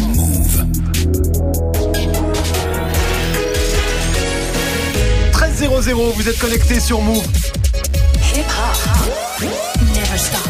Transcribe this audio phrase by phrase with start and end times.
[0.00, 0.66] Move.
[5.32, 7.26] 13 00, vous êtes connectés sur Move.
[9.94, 10.47] Never stop.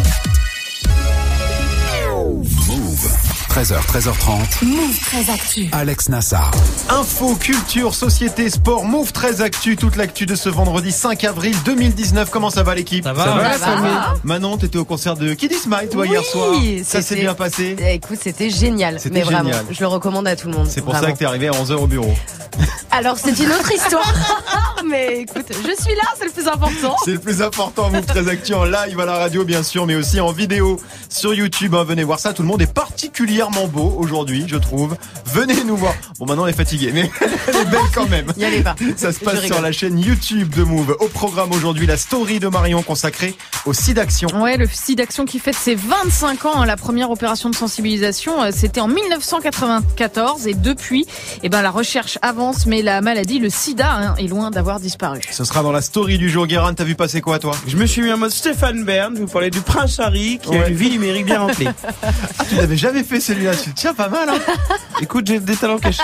[3.59, 4.65] 13h, 13h30.
[4.67, 5.69] Move très actu.
[5.73, 6.53] Alex Nassar.
[6.91, 12.31] Info, culture, société, sport, Move 13 Actu, toute l'actu de ce vendredi 5 avril 2019.
[12.31, 13.59] Comment ça va l'équipe Ça va Ça va.
[13.59, 13.89] Samy
[14.23, 16.55] Manon, t'étais au concert de Kiddy Smile toi hier Oui, soir.
[16.85, 19.01] Ça s'est bien passé Écoute, c'était génial.
[19.01, 19.67] C'était Mais vraiment, génial.
[19.73, 20.69] je le recommande à tout le monde.
[20.71, 21.09] C'est pour Vraiment.
[21.09, 22.15] ça que t'es arrivé à 11h au bureau.
[22.93, 24.15] Alors, c'est une autre histoire.
[24.89, 26.97] mais écoute, je suis là, c'est le plus important.
[27.05, 29.95] C'est le plus important, Move 13 Actu en live à la radio bien sûr, mais
[29.97, 31.75] aussi en vidéo sur YouTube.
[31.75, 31.85] hein.
[31.85, 34.97] venez voir ça, tout le monde est particulièrement beau aujourd'hui, je trouve.
[35.27, 35.95] Venez nous voir.
[36.19, 37.11] Bon, maintenant elle est fatiguée, mais
[37.49, 38.27] elle est belle quand même.
[38.37, 38.75] Y allez pas.
[38.97, 40.97] Ça se passe sur la chaîne YouTube de Move.
[41.01, 43.35] Au programme aujourd'hui, la story de Marion consacrée
[43.67, 44.29] au SIDAction.
[44.43, 48.51] Ouais, le SIDAction qui fête ses 25 ans, hein, la première opération de sensibilisation, euh,
[48.53, 51.07] c'était en 1994 et depuis,
[51.43, 55.21] eh ben la recherche avance, mais la maladie, le SIDA, hein, est loin d'avoir disparu.
[55.31, 56.47] Ce sera dans la story du jour.
[56.47, 57.53] Guérin, t'as vu passer quoi toi?
[57.67, 60.55] Je me suis mis en mode Stéphane Bern, je vous parlais du prince Harry qui
[60.55, 60.69] a Ouais.
[60.71, 61.69] une vie numérique bien remplie.
[62.41, 63.21] Ah, tu l'avais jamais fait
[63.75, 64.39] tiens pas mal, hein
[65.01, 66.03] Écoute, j'ai des talents cachés.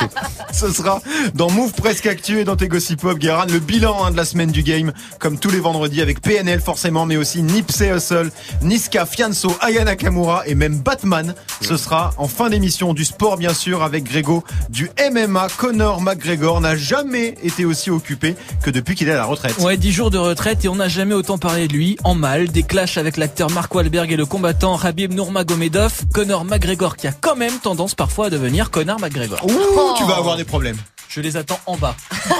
[0.53, 1.01] Ce sera
[1.35, 4.25] dans Move Presque Actu et dans tes Gossip Pop, Guérin, le bilan hein, de la
[4.25, 8.31] semaine du game, comme tous les vendredis avec PNL forcément, mais aussi Nipsey Hussle,
[8.63, 11.35] Niska, Fianso, Aya Nakamura et même Batman.
[11.61, 15.49] Ce sera en fin d'émission du sport bien sûr avec Grégo du MMA.
[15.57, 19.59] Conor McGregor n'a jamais été aussi occupé que depuis qu'il est à la retraite.
[19.59, 21.97] Ouais, 10 jours de retraite et on n'a jamais autant parlé de lui.
[22.05, 26.97] En mal, des clashs avec l'acteur Mark Wahlberg et le combattant Habib Nurmagomedov, Conor McGregor
[26.97, 29.45] qui a quand même tendance parfois à devenir Conor McGregor.
[29.45, 29.95] Ouh, Oh.
[29.99, 30.77] tu vas avoir des problèmes.
[31.09, 31.95] Je les attends en bas.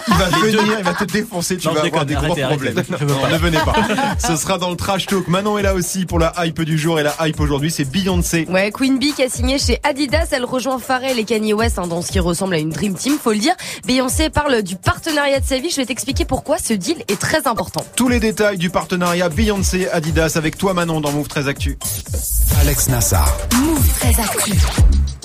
[0.09, 2.43] Il va venir, il va te défoncer, tu Non, vas avoir déconne, des gros arrêtez,
[2.73, 2.79] problèmes.
[2.79, 3.75] arrêtez, Non, ne venez pas.
[4.19, 5.29] Ce sera dans le trash talk.
[5.29, 8.47] Manon est là aussi pour la hype du jour et la hype aujourd'hui, c'est Beyoncé.
[8.51, 11.87] Ouais, Queen Bee qui a signé chez Adidas, elle rejoint Pharrell et Kanye West hein,
[11.87, 13.55] dans ce qui ressemble à une Dream Team, faut le dire.
[13.87, 17.47] Beyoncé parle du partenariat de sa vie, je vais t'expliquer pourquoi ce deal est très
[17.47, 17.85] important.
[17.97, 21.79] Tous les détails du partenariat Beyoncé Adidas avec toi Manon dans Move 13 Actu.
[22.61, 23.31] Alex Nassar.
[23.61, 24.53] Move très actu.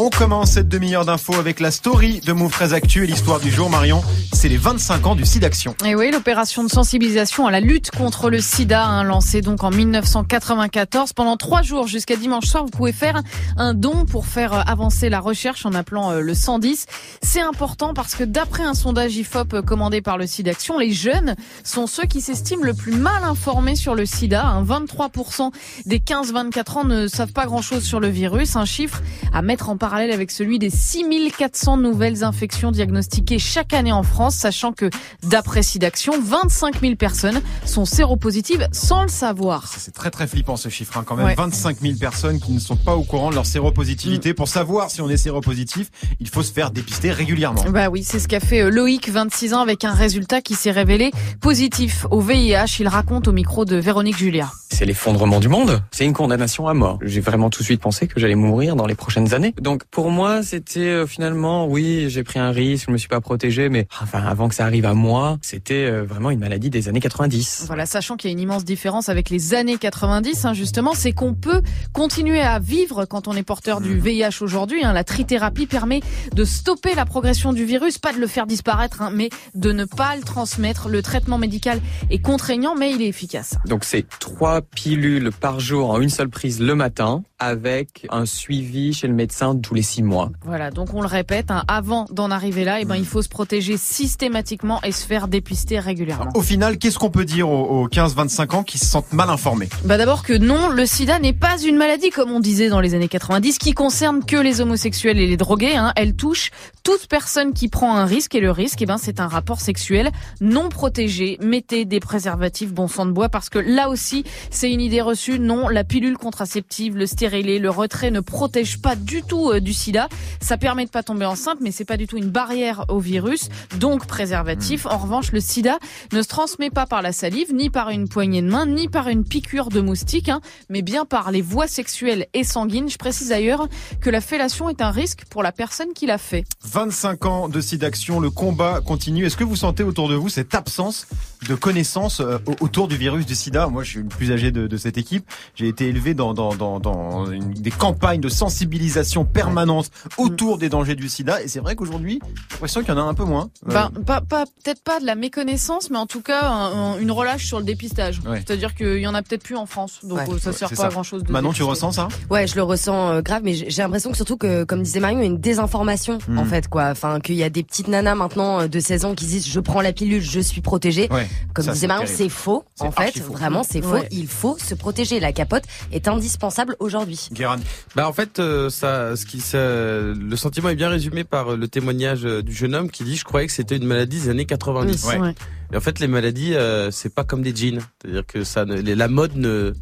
[0.01, 3.51] On commence cette demi-heure d'infos avec la story de Move 13 Actu et l'histoire du
[3.51, 4.01] jour Marion.
[4.31, 5.75] C'est les 25 ans du SIDAction.
[5.85, 9.71] Et oui, l'opération de sensibilisation à la lutte contre le sida, hein, lancée donc en
[9.71, 11.11] 1994.
[11.11, 13.21] Pendant trois jours jusqu'à dimanche soir, vous pouvez faire
[13.57, 16.85] un don pour faire euh, avancer la recherche en appelant euh, le 110.
[17.21, 21.35] C'est important parce que d'après un sondage IFOP euh, commandé par le SIDAction, les jeunes
[21.65, 24.47] sont ceux qui s'estiment le plus mal informés sur le sida.
[24.47, 24.63] hein.
[24.63, 25.51] 23%
[25.87, 28.55] des 15-24 ans ne savent pas grand-chose sur le virus.
[28.55, 29.01] Un chiffre
[29.33, 34.35] à mettre en parallèle avec celui des 6400 nouvelles infections diagnostiquées chaque année en France,
[34.35, 34.89] sachant que
[35.23, 39.67] d'après SIDAction, 25 000 personnes sont séropositives sans le savoir.
[39.77, 41.25] C'est très très flippant ce chiffre hein, quand même.
[41.25, 41.35] Ouais.
[41.35, 43.47] 25 000 personnes qui ne sont pas au courant de leur Mm.
[43.51, 44.33] séropositivité.
[44.33, 45.89] Pour savoir si on est séropositif,
[46.19, 47.63] il faut se faire dépister régulièrement.
[47.69, 50.71] Bah oui, c'est ce qu'a fait euh, Loïc, 26 ans, avec un résultat qui s'est
[50.71, 51.11] révélé
[51.41, 52.77] positif au VIH.
[52.79, 54.51] Il raconte au micro de Véronique Julia.
[54.71, 55.81] C'est l'effondrement du monde.
[55.91, 56.99] C'est une condamnation à mort.
[57.01, 59.53] J'ai vraiment tout de suite pensé que j'allais mourir dans les prochaines années.
[59.59, 63.21] Donc pour moi, c'était euh, finalement, oui, j'ai pris un risque, je me suis pas
[63.21, 66.87] protégé, mais enfin avant que ça arrive à moi, c'était euh, vraiment une maladie des
[66.87, 67.65] années 90.
[67.67, 71.11] Voilà, sachant qu'il y a une immense différence avec les années 90, hein, justement, c'est
[71.11, 71.61] qu'on peut
[71.93, 74.83] continuer à vivre quand on est porteur du VIH aujourd'hui.
[74.83, 74.93] hein.
[74.93, 76.01] La trithérapie permet
[76.33, 79.85] de stopper la progression du virus, pas de le faire disparaître, hein, mais de ne
[79.85, 80.89] pas le transmettre.
[80.89, 83.55] Le traitement médical est contraignant, mais il est efficace.
[83.65, 88.93] Donc c'est trois pilules par jour en une seule prise le matin, avec un suivi
[88.93, 90.31] chez le médecin tous les six mois.
[90.45, 93.29] Voilà, donc on le répète, hein, avant d'en arriver là, eh ben, il faut se
[93.29, 96.31] protéger systématiquement et se faire dépister régulièrement.
[96.35, 99.69] Au final, qu'est-ce qu'on peut dire aux, aux 15-25 ans qui se sentent mal informés?
[99.85, 102.93] Bah d'abord que non, le sida n'est pas une maladie comme on disait dans les
[102.93, 105.75] années 90 qui concerne que les homosexuels et les drogués.
[105.75, 105.93] Hein.
[105.95, 106.51] Elle touche
[106.83, 110.11] toute personne qui prend un risque et le risque, eh ben, c'est un rapport sexuel
[110.41, 111.37] non protégé.
[111.41, 115.39] Mettez des préservatifs bon sang de bois parce que là aussi c'est une idée reçue.
[115.39, 119.73] Non, la pilule contraceptive, le stérilet, le retrait ne protège pas du tout euh, du
[119.73, 120.07] sida.
[120.41, 123.49] Ça permet de pas tomber enceinte, mais c'est pas du tout une barrière au virus.
[123.79, 124.85] Donc préservatif.
[124.85, 125.77] En revanche, le sida
[126.13, 129.07] ne se transmet pas par la salive, ni par une poignée de main, ni par
[129.07, 132.89] une piqûre de moustique, hein, mais bien par les voies sexuelles et sanguines.
[132.89, 133.67] Je précise d'ailleurs
[134.01, 136.45] que la fellation est un risque pour la personne qui l'a fait.
[136.65, 139.25] 25 ans de SIDAction, le combat continue.
[139.25, 141.07] Est-ce que vous sentez autour de vous cette absence
[141.47, 143.67] de connaissances euh, au- autour du virus du sida?
[143.67, 145.25] Moi, je suis le plus âgé de, de cette équipe.
[145.55, 150.69] J'ai été élevé dans, dans, dans, dans une- des campagnes de sensibilisation permanente autour des
[150.69, 151.41] dangers du sida.
[151.41, 153.49] Et c'est vrai qu'aujourd'hui, j'ai l'impression qu'il y en a un peu moins.
[153.67, 156.99] Euh, Ben, pas, pas, peut-être pas de la méconnaissance, mais en tout cas, un- un-
[156.99, 158.19] une relâche sur le dépistage.
[158.25, 158.37] Ouais.
[158.45, 159.99] C'est-à-dire qu'il y en a peut-être plus en France.
[160.03, 160.25] Donc, Ouais.
[160.33, 160.85] euh, ça sert pas ça.
[160.87, 163.53] à grand chose de Manon, tu ressens ça Ouais, je le ressens euh, grave, mais
[163.53, 166.37] j'ai l'impression que surtout que, comme disait Marion, il y a une désinformation Mm.
[166.39, 166.85] en fait, quoi.
[166.91, 169.81] Enfin, qu'il y a des petites nanas maintenant de 16 ans qui disent je prends
[169.81, 171.07] la pilule, je suis protégée.
[171.11, 171.27] Ouais.
[171.53, 172.63] Comme Ça, disait Marion, c'est faux.
[172.79, 173.33] En fait, faux.
[173.33, 173.93] vraiment, c'est faux.
[173.93, 174.07] Ouais.
[174.11, 175.19] Il faut se protéger.
[175.19, 177.29] La capote est indispensable aujourd'hui.
[177.31, 177.57] Guérin.
[177.95, 182.25] Bah en fait, euh, ça, ce qui, le sentiment est bien résumé par le témoignage
[182.25, 185.05] euh, du jeune homme qui dit, je croyais que c'était une maladie des années 90.
[185.05, 185.19] Ouais.
[185.19, 185.35] Ouais.
[185.71, 187.81] Et en fait, les maladies, euh, c'est pas comme des jeans.
[188.01, 189.73] C'est-à-dire que ça, ne, la mode ne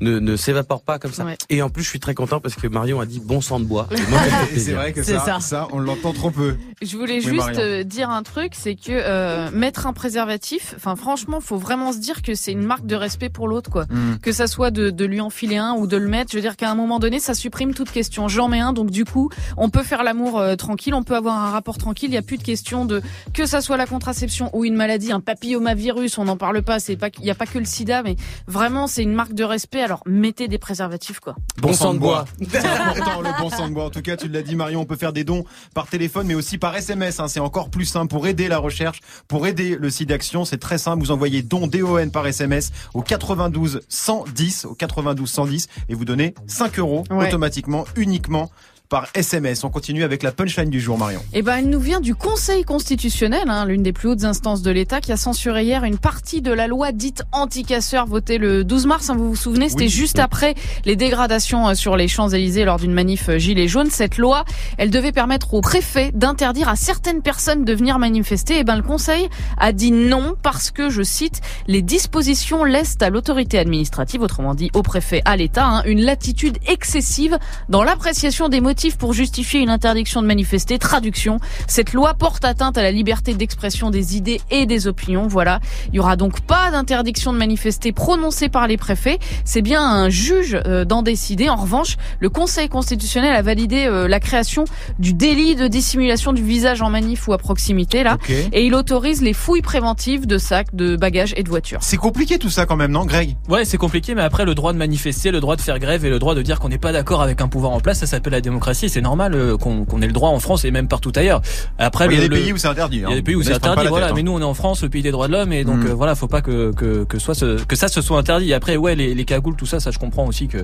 [0.00, 1.24] ne, ne s'évapore pas comme ça.
[1.24, 1.36] Ouais.
[1.48, 3.64] Et en plus, je suis très content parce que Marion a dit bon sang de
[3.64, 3.88] bois.
[4.56, 5.40] C'est vrai que C'est ça, ça.
[5.40, 6.56] ça, on l'entend trop peu.
[6.82, 7.60] Je voulais Oui, juste Marion.
[7.60, 11.98] euh, dire un truc, c'est que euh, mettre un préservatif, enfin franchement, faut vraiment se
[11.98, 13.84] dire que c'est une marque de respect pour l'autre, quoi.
[13.84, 14.18] Mm.
[14.22, 16.56] Que ça soit de, de lui enfiler un ou de le mettre, je veux dire
[16.56, 18.28] qu'à un moment donné, ça supprime toute question.
[18.28, 21.38] J'en mets un, donc du coup, on peut faire l'amour euh, tranquille, on peut avoir
[21.42, 22.10] un rapport tranquille.
[22.10, 23.00] Il y a plus de question de
[23.32, 26.80] que ça soit la contraception ou une maladie, un papillomavirus, on n'en parle pas.
[26.80, 29.44] C'est pas, il y a pas que le SIDA, mais vraiment, c'est une marque de
[29.44, 29.82] respect.
[29.82, 31.36] Alors mettez des préservatifs, quoi.
[31.60, 32.24] Bon sang de bois.
[32.48, 33.84] C'est important le bon sang de bois.
[33.84, 35.44] En tout cas, tu l'as dit Marion, on peut faire des dons
[35.74, 37.20] par téléphone mais aussi par SMS.
[37.20, 37.28] hein.
[37.28, 40.44] C'est encore plus simple pour aider la recherche, pour aider le site d'action.
[40.44, 41.02] C'est très simple.
[41.02, 46.34] Vous envoyez don DON par SMS au 92 110 au 92 110 et vous donnez
[46.46, 47.28] 5 euros Ouais.
[47.28, 48.50] automatiquement uniquement
[48.88, 49.64] par SMS.
[49.64, 51.20] On continue avec la punchline du jour Marion.
[51.32, 54.70] Eh ben, elle nous vient du Conseil constitutionnel, hein, l'une des plus hautes instances de
[54.70, 58.86] l'État, qui a censuré hier une partie de la loi dite anti-casseurs votée le 12
[58.86, 59.10] mars.
[59.10, 59.88] hein, vous vous souvenez, c'était Oui.
[59.88, 60.54] juste après
[60.84, 63.90] les dégradations euh, sur les Champs-Élysées lors d'une manif euh, Gilets jaunes.
[63.90, 64.44] Cette loi,
[64.78, 68.58] elle devait permettre au préfet d'interdire à certaines personnes de venir manifester.
[68.60, 69.28] Eh ben, le Conseil
[69.58, 74.70] a dit non parce que, je cite, les dispositions laissent à l'autorité administrative, autrement dit
[74.74, 77.36] au préfet, à l'État, hein, une latitude excessive
[77.68, 80.78] dans l'appréciation des motifs pour justifier une interdiction de manifester.
[80.78, 85.26] Traduction, cette loi porte atteinte à la liberté d'expression des idées et des opinions.
[85.26, 89.18] Voilà, il y aura donc pas d'interdiction de manifester prononcée par les préfets.
[89.44, 91.48] C'est bien un juge euh, d'en décider.
[91.48, 94.64] En revanche, le Conseil constitutionnel a validé euh, la création
[94.98, 98.18] du délit de dissimulation du visage en manif ou à proximité là.
[98.52, 101.78] Et il autorise les fouilles préventives de sacs, de bagages et de voitures.
[101.80, 103.36] C'est compliqué tout ça quand même, non, Greg?
[103.48, 106.10] Ouais, c'est compliqué, mais après, le droit de manifester, le droit de faire grève et
[106.10, 108.32] le droit de dire qu'on n'est pas d'accord avec un pouvoir en place, ça s'appelle
[108.32, 108.65] la démocratie.
[108.74, 111.40] C'est normal euh, qu'on ait le droit en France et même partout ailleurs.
[111.78, 112.98] Après, Il y a des le- pays où c'est interdit.
[112.98, 114.12] il y a des pays où c'est interdit, voilà.
[114.12, 115.88] Mais nous, on est en France, le pays des droits de l'homme, et donc Mm.
[115.88, 118.52] euh, voilà, faut pas que que que soit ce- que ça se soit interdit.
[118.54, 120.58] Après, ouais, les, les cagoules, tout ça, ça je comprends aussi que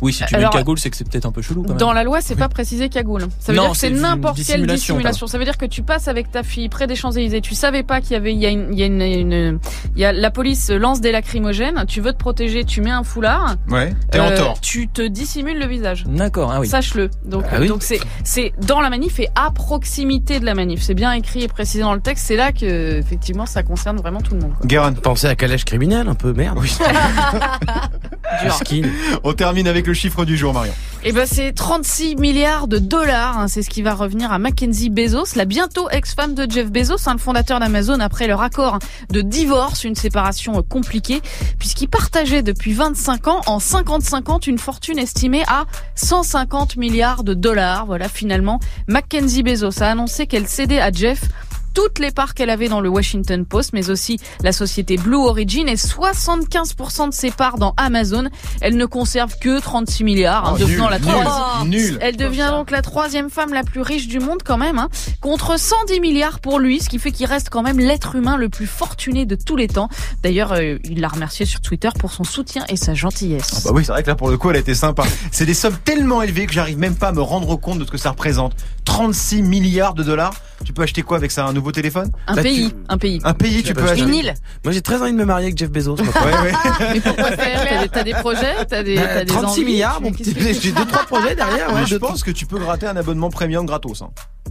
[0.00, 1.62] oui, si tu mets cagoule, c'est que c'est peut-être un peu chelou.
[1.62, 1.78] Quand même.
[1.78, 3.22] Dans la loi, c'est pas précisé cagoule.
[3.38, 5.26] Ça veut Non, dire que c'est n'importe quelle dissimulation.
[5.26, 8.00] Ça veut dire que tu passes avec ta fille près des Champs-Élysées, tu savais pas
[8.00, 9.58] qu'il y avait, il y a une, il y a une, une-
[9.94, 13.04] il y a la police lance des lacrymogènes, tu veux te protéger, tu mets un
[13.04, 13.92] foulard, Ouais.
[14.10, 14.60] T'es en euh, tort.
[14.60, 16.04] tu te dissimules le visage.
[16.08, 16.66] D'accord, ah oui.
[16.66, 17.08] Sache-le.
[17.32, 17.66] Donc, Ah oui.
[17.66, 20.82] donc c'est, c'est dans la manif et à proximité de la manif.
[20.82, 22.26] C'est bien écrit et précisé dans le texte.
[22.26, 24.52] C'est là que, effectivement, ça concerne vraiment tout le monde.
[24.64, 24.92] Guérin.
[24.92, 26.58] Pensez à calèche criminel un peu, merde.
[26.60, 26.72] Oui.
[28.42, 28.54] Dur.
[28.54, 28.82] Skin.
[29.24, 30.72] On termine avec le chiffre du jour, Marion.
[31.04, 33.38] Eh ben, c'est 36 milliards de dollars.
[33.38, 37.08] hein, c'est ce qui va revenir à Mackenzie Bezos, la bientôt ex-femme de Jeff Bezos,
[37.08, 38.78] hein, le fondateur d'Amazon, après leur accord
[39.10, 41.20] de divorce, une séparation euh, compliquée,
[41.58, 45.64] puisqu'ils partageaient depuis 25 ans, en 50-50, une fortune estimée à
[45.96, 47.86] 150 milliards de dollars.
[47.86, 51.22] Voilà, finalement, Mackenzie Bezos a annoncé qu'elle cédait à Jeff
[51.74, 55.68] toutes les parts qu'elle avait dans le Washington Post, mais aussi la société Blue Origin
[55.68, 58.24] et 75% de ses parts dans Amazon.
[58.60, 61.68] Elle ne conserve que 36 milliards, hein, Oh, devenant nul, la troisième.
[61.68, 61.98] nul.
[62.00, 64.88] Elle devient donc la troisième femme la plus riche du monde quand même, hein,
[65.20, 68.48] contre 110 milliards pour lui, ce qui fait qu'il reste quand même l'être humain le
[68.48, 69.88] plus fortuné de tous les temps.
[70.22, 73.50] D'ailleurs, euh, il l'a remercié sur Twitter pour son soutien et sa gentillesse.
[73.56, 75.04] Ah bah oui, c'est vrai que là pour le coup elle était sympa.
[75.30, 77.90] C'est des sommes tellement élevées que j'arrive même pas à me rendre compte de ce
[77.90, 78.52] que ça représente.
[78.84, 80.34] 36 milliards de dollars.
[80.64, 83.20] Tu peux acheter quoi avec ça Un nouveau téléphone Un Bah, pays, tu- un pays.
[83.22, 84.02] Un pays, tu peux peux acheter.
[84.02, 84.34] Une île.
[84.64, 85.96] Moi, j'ai très envie de me marier avec Jeff Bezos.
[85.96, 86.52] Ouais, ouais.
[86.94, 89.64] Mais pourquoi faire T'as des, t'as des projets T'as des, Euh, t'as des 36 envies
[89.64, 90.34] milliards, mon petit.
[90.34, 91.68] que- J'ai deux trois projets derrière.
[91.72, 94.02] Ouais, Mais je pense que tu peux gratter un abonnement premium gratos.
[94.02, 94.08] hein.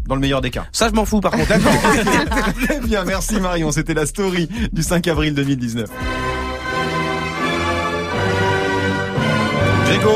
[0.07, 0.65] Dans le meilleur des cas.
[0.71, 1.49] Ça, je m'en fous par contre.
[1.49, 1.73] D'accord.
[2.65, 3.71] Très bien, merci Marion.
[3.71, 5.89] C'était la story du 5 avril 2019.
[9.85, 10.11] Grégo,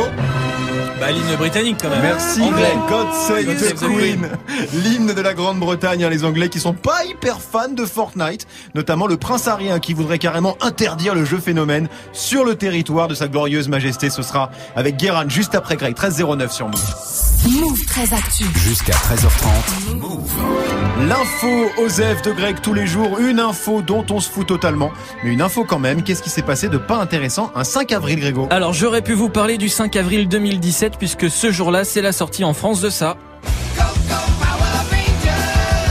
[1.00, 2.02] Bah, l'hymne britannique quand même.
[2.02, 2.42] merci.
[2.42, 2.74] Anglais.
[2.90, 4.30] God save God the save the Queen.
[4.74, 6.04] L'hymne de la Grande-Bretagne.
[6.06, 9.80] hein, les Anglais qui sont pas hyper fans de Fortnite, notamment le prince Harry hein,
[9.80, 14.10] qui voudrait carrément interdire le jeu phénomène sur le territoire de sa glorieuse majesté.
[14.10, 16.96] Ce sera avec Guérin juste après Greg 1309 sur Move.
[17.62, 18.46] Move très actu.
[18.56, 19.96] Jusqu'à 13h30.
[19.98, 20.32] Move.
[21.10, 24.92] L'info Osef de Greg tous les jours, une info dont on se fout totalement,
[25.24, 26.04] mais une info quand même.
[26.04, 28.48] Qu'est-ce qui s'est passé de pas intéressant un 5 avril, Grégo?
[28.50, 32.12] Alors j'aurais pu vous parler du 5 avril 2017 2017 puisque ce jour-là, c'est la
[32.12, 33.18] sortie en France de ça.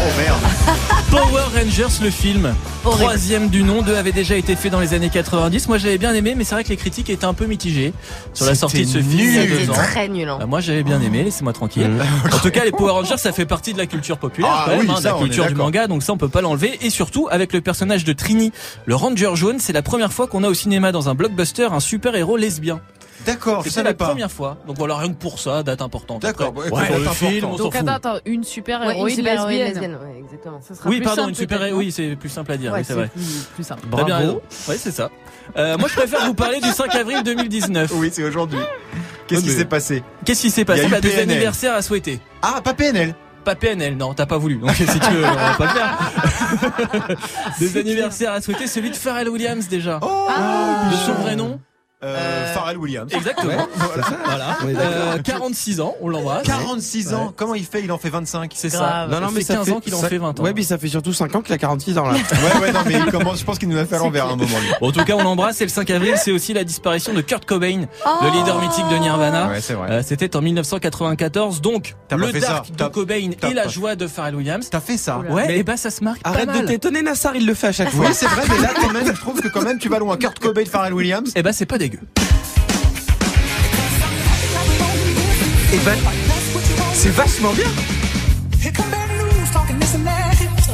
[0.07, 0.39] Oh merde.
[1.11, 2.55] Power Rangers, le film.
[2.85, 3.03] Horrible.
[3.05, 5.69] Troisième du nom, deux avait déjà été fait dans les années 90.
[5.69, 7.95] Moi, j'avais bien aimé, mais c'est vrai que les critiques étaient un peu mitigées
[8.35, 9.51] sur la sortie de ce film il y a nul.
[9.51, 9.75] deux C'est ans.
[9.75, 10.29] très nul.
[10.29, 10.37] hein.
[10.41, 11.89] Bah, moi j'avais bien aimé, laissez-moi tranquille.
[12.33, 14.71] En tout cas, les Power Rangers, ça fait partie de la culture populaire, Ah quand
[14.73, 16.79] même, oui, hein, de la culture du manga, donc ça on peut pas l'enlever.
[16.83, 18.53] Et surtout, avec le personnage de Trini,
[18.85, 21.81] le Ranger jaune, c'est la première fois qu'on a au cinéma dans un blockbuster un
[21.81, 22.81] super héros lesbien.
[23.27, 24.07] D'accord, je savais la pas.
[24.09, 24.59] première fois.
[24.67, 26.23] Donc voilà, rien que pour ça, date importante.
[26.23, 27.59] D'accord, ouais, date film, on importante.
[27.59, 27.89] s'en Donc fout.
[27.89, 29.93] attends, attends, une super Ouais, une héroïne super héroïne lesbienne.
[29.93, 30.61] lesbienne, ouais, exactement.
[30.61, 32.73] Ça sera Oui, plus pardon, simple, une super peut-être, oui, c'est plus simple à dire,
[32.73, 33.09] Ouais, oui, c'est vrai.
[33.15, 33.83] Plus, plus simple.
[33.91, 34.41] Très bien raison.
[34.69, 35.11] Ouais, c'est ça.
[35.57, 37.93] Euh, moi, je préfère vous parler du 5 avril 2019.
[37.95, 38.59] Oui, c'est aujourd'hui.
[39.27, 40.03] Qu'est-ce Ouais, qui s'est passé?
[40.25, 41.31] Qu'est-ce qui s'est Il y a passé eu Bah, Des PNL.
[41.31, 42.21] anniversaires à souhaiter.
[42.43, 43.15] Ah, pas PNL.
[43.43, 44.57] Pas PNL, non, t'as pas voulu.
[44.57, 47.19] Donc si tu veux, on va pas le faire.
[47.59, 49.99] Des anniversaires à souhaiter, celui de Pharrell Williams déjà.
[50.03, 50.29] Oh
[50.91, 51.61] de son vrai nom
[52.05, 53.11] euh, Pharrell Williams.
[53.13, 53.53] Exactement.
[54.25, 54.57] Voilà.
[54.65, 54.93] On est d'accord.
[55.17, 56.43] Euh, 46 ans, on l'embrasse.
[56.47, 57.33] 46 ans.
[57.37, 57.83] Comment il fait?
[57.83, 58.53] Il en fait 25.
[58.55, 59.07] C'est ça.
[59.11, 60.43] Non, non, mais ça ça fait 15 ans qu'il en ça- fait 20 ans.
[60.43, 62.15] Ouais, mais ça fait surtout 5 ans qu'il a 46 ans là.
[62.35, 64.33] Ouais, ouais, non, mais il commence, je pense qu'il nous a fait à l'envers à
[64.33, 64.59] un moment.
[64.59, 64.69] lui.
[64.81, 65.61] En tout cas, on l'embrasse.
[65.61, 67.87] Et le 5 avril, c'est aussi la disparition de Kurt Cobain,
[68.23, 69.49] le leader mythique de Nirvana.
[69.49, 69.91] Ouais, c'est vrai.
[69.91, 71.61] Euh, C'était en 1994.
[71.61, 74.69] Donc, le dark de Cobain et la joie de Pharrell Williams.
[74.71, 77.47] T'as fait ça Ouais, Mais- et bah ça se marque Arrête de t'étonner, Nassar, il
[77.47, 78.07] le fait à chaque fois.
[78.07, 80.17] Oui, c'est vrai, mais là, quand même, je trouve que quand même, tu vas loin.
[80.17, 81.33] Kurt Cobain, Pharrell Williams.
[81.35, 81.94] Et bah c'est pas dégueu.
[85.73, 85.97] Et ben,
[86.93, 87.69] c'est vachement bien.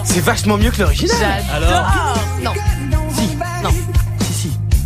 [0.04, 1.42] C'est vachement mieux que l'original.
[1.52, 2.52] Alors, Non.
[3.14, 3.89] Si, si.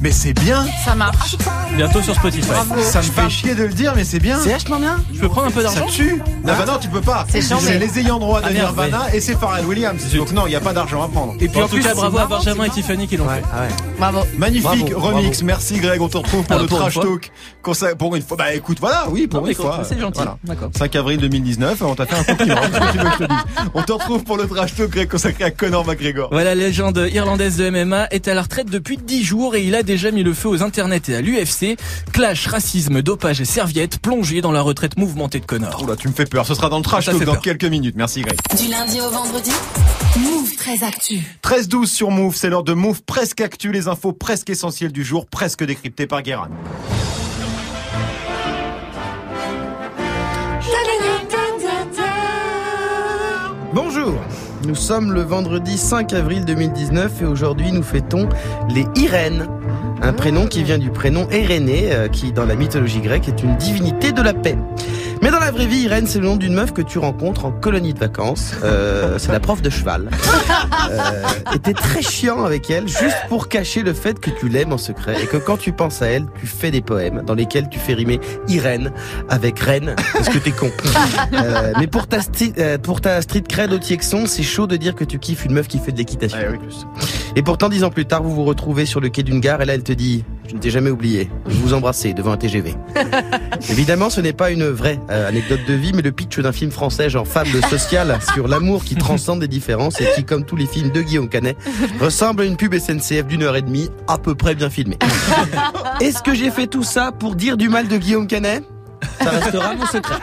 [0.05, 0.67] Mais c'est bien.
[0.85, 1.35] Ça marche.
[1.79, 2.47] bientôt sur Spotify.
[2.83, 4.39] Ça me fait chier de le dire, mais c'est bien.
[4.39, 5.03] C'est vachement bien.
[5.15, 6.17] Je peux prendre un peu Ça d'argent tue.
[6.45, 7.25] Non, bah non, tu peux pas.
[7.31, 7.41] C'est
[7.79, 10.03] les ayants droit de Ah, merde, Nirvana et c'est Pharrell Williams.
[10.15, 11.37] Donc non, il n'y a pas d'argent à prendre.
[11.41, 13.43] Et puis en, tout plus, cas, bravo à Benjamin et Tiffany qui l'ont fait.
[13.51, 13.69] Ah ouais.
[13.99, 14.19] Bravo.
[14.37, 15.43] Magnifique Bravo, remix.
[15.43, 17.33] Merci Greg, on te retrouve pour Ah, le pour trash talk.
[17.65, 18.37] Consa- Pour une fois.
[18.37, 19.81] Bah écoute, voilà, oui, pour Non, une fois.
[19.89, 20.17] C'est gentil.
[20.19, 20.37] Voilà.
[20.45, 20.69] D'accord.
[20.77, 22.61] 5 avril 2019, on t'a fait un compliment.
[23.75, 26.29] On te retrouve pour le trash talk Greg consacré à Conor McGregor.
[26.31, 29.75] Voilà, la légende irlandaise de MMA est à la retraite depuis 10 jours et il
[29.75, 31.77] a déjà mis le feu aux internets et à l'UFC.
[32.13, 35.83] Clash, racisme, dopage et serviettes plongés dans la retraite mouvementée de Conor.
[35.85, 36.47] Oula, tu me fais peur.
[36.47, 37.41] Ce sera dans le trash fait dans peur.
[37.43, 37.95] quelques minutes.
[37.97, 38.37] Merci Greg.
[38.59, 39.53] Du lundi au vendredi,
[40.17, 41.21] Move très actu.
[41.45, 45.27] 13-12 sur Move, c'est l'heure de Move presque actu, les infos presque essentielles du jour,
[45.27, 46.49] presque décryptées par Guérin.
[53.73, 54.15] Bonjour,
[54.67, 58.29] nous sommes le vendredi 5 avril 2019 et aujourd'hui nous fêtons
[58.71, 59.49] les Irènes.
[60.03, 63.57] Un prénom qui vient du prénom Irénée, euh, qui dans la mythologie grecque est une
[63.57, 64.57] divinité de la paix.
[65.25, 67.51] Mais dans la vraie vie, Irène, c'est le nom d'une meuf que tu rencontres en
[67.51, 68.53] colonie de vacances.
[68.63, 70.11] Euh, c'est la prof de cheval.
[70.91, 71.23] Euh,
[71.55, 74.79] et t'es très chiant avec elle, juste pour cacher le fait que tu l'aimes en
[74.79, 77.79] secret et que quand tu penses à elle, tu fais des poèmes dans lesquels tu
[77.79, 78.93] fais rimer Irène
[79.31, 80.71] avec reine, parce que t'es con.
[81.33, 82.19] Euh, mais pour ta,
[82.83, 85.67] pour ta street cred au Tiexon, c'est chaud de dire que tu kiffes une meuf
[85.67, 86.39] qui fait de l'équitation.
[86.49, 86.59] Oui.
[87.35, 89.65] Et pourtant, dix ans plus tard, vous vous retrouvez sur le quai d'une gare et
[89.65, 91.29] là, elle te dit Je ne t'ai jamais oublié.
[91.49, 92.77] Je vous embrassais devant un TGV.
[93.71, 96.71] Évidemment, ce n'est pas une vraie euh, anecdote de vie, mais le pitch d'un film
[96.71, 100.67] français genre fable sociale sur l'amour qui transcende les différences et qui, comme tous les
[100.67, 101.57] films de Guillaume Canet,
[102.01, 104.99] ressemble à une pub SNCF d'une heure et demie, à peu près bien filmée.
[106.01, 108.63] Est-ce que j'ai fait tout ça pour dire du mal de Guillaume Canet?
[109.19, 110.15] Ça restera mon secret.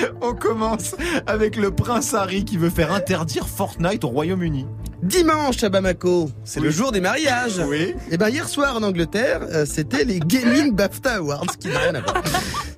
[0.20, 0.94] On commence
[1.26, 4.66] avec le prince Harry qui veut faire interdire Fortnite au Royaume-Uni.
[5.02, 7.58] Dimanche à Bamako, c'est le jour des mariages.
[7.66, 7.94] Oui.
[8.10, 11.94] Et ben hier soir en Angleterre, euh, c'était les Gaming BAFTA Awards, qui n'a rien
[11.94, 12.22] à voir.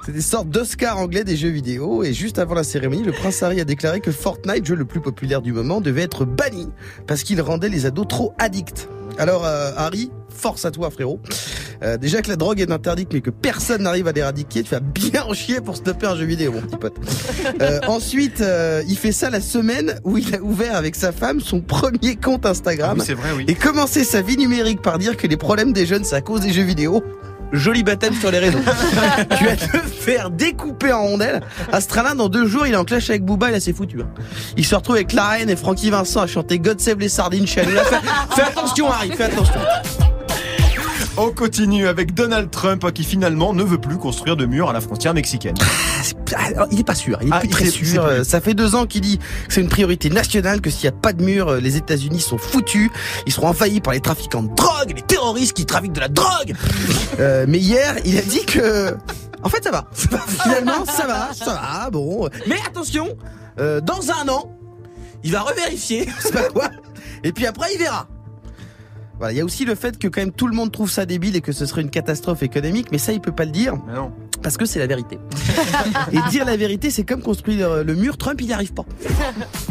[0.07, 2.05] C'est des sortes d'Oscars anglais des jeux vidéo.
[2.05, 5.00] Et juste avant la cérémonie, le prince Harry a déclaré que Fortnite, jeu le plus
[5.00, 6.69] populaire du moment, devait être banni
[7.09, 8.88] parce qu'il rendait les ados trop addicts.
[9.19, 11.21] Alors euh, Harry, force à toi frérot.
[11.83, 14.81] Euh, déjà que la drogue est interdite mais que personne n'arrive à l'éradiquer, tu vas
[14.81, 16.95] bien en chier pour stopper un jeu vidéo mon petit pote.
[17.61, 21.41] Euh, ensuite, euh, il fait ça la semaine où il a ouvert avec sa femme
[21.41, 23.45] son premier compte Ah Instagram oui, c'est vrai, oui.
[23.49, 26.41] et commencer sa vie numérique par dire que les problèmes des jeunes c'est à cause
[26.43, 27.03] des jeux vidéo.
[27.53, 28.61] Joli baptême sur les réseaux.
[29.39, 31.43] tu vas te faire découper en rondelles.
[31.71, 34.01] Astralin, dans deux jours, il est en clash avec Booba, il a s'est foutu.
[34.01, 34.09] hein.
[34.57, 37.47] Il se retrouve avec la reine et Francky Vincent à chanter God Save les sardines
[37.47, 37.62] chez
[38.35, 39.61] fais attention, Harry, fais attention.
[41.19, 44.81] On continue avec Donald Trump qui finalement ne veut plus construire de mur à la
[44.81, 45.54] frontière mexicaine.
[46.35, 47.81] Ah, alors, il est pas sûr, il est Ah, plus très sûr.
[47.81, 47.99] plus.
[47.99, 50.97] Euh, Ça fait deux ans qu'il dit que c'est une priorité nationale, que s'il n'y
[50.97, 52.90] a pas de mur, euh, les États-Unis sont foutus.
[53.26, 56.54] Ils seront envahis par les trafiquants de drogue, les terroristes qui trafiquent de la drogue.
[57.21, 58.97] Euh, mais hier, il a dit que,
[59.42, 59.85] en fait, ça va.
[59.92, 61.90] Finalement, ça va, ça va.
[61.90, 63.09] Bon, mais attention,
[63.61, 64.50] euh, dans un an,
[65.25, 66.71] il va revérifier, c'est pas quoi.
[67.23, 68.09] Et puis après, il verra.
[69.23, 71.07] Voilà, il y a aussi le fait que quand même tout le monde trouve ça
[71.07, 73.76] débile et que ce serait une catastrophe économique, mais ça il peut pas le dire
[73.87, 74.11] Mais non.
[74.43, 75.17] parce que c'est la vérité.
[76.12, 78.17] et dire la vérité, c'est comme construire le mur.
[78.17, 78.85] Trump, il n'y arrive pas.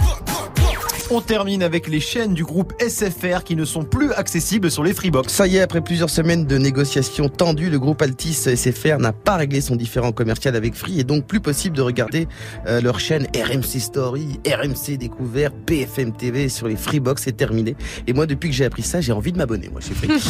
[1.14, 4.94] On termine avec les chaînes du groupe SFR qui ne sont plus accessibles sur les
[4.94, 5.34] Freebox.
[5.34, 9.36] Ça y est, après plusieurs semaines de négociations tendues, le groupe Altis SFR n'a pas
[9.36, 12.30] réglé son différend commercial avec Free et donc plus possible de regarder
[12.66, 17.76] euh, leur chaîne RMC Story, RMC Découvert, BFM TV sur les Freebox, c'est terminé.
[18.08, 20.08] Et moi, depuis que j'ai appris ça, j'ai envie de m'abonner, moi, chez Free.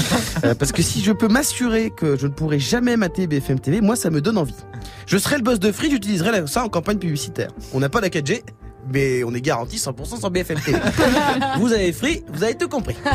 [0.44, 3.82] Euh, parce que si je peux m'assurer que je ne pourrai jamais mater BFM TV,
[3.82, 4.56] moi, ça me donne envie.
[5.06, 7.50] Je serai le boss de Free, j'utiliserai ça en campagne publicitaire.
[7.74, 8.42] On n'a pas la 4G,
[8.92, 10.80] mais on est garanti 100% sur BFM TV.
[11.58, 12.96] vous avez Free, vous avez tout compris.